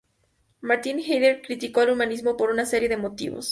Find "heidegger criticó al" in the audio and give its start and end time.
0.97-1.91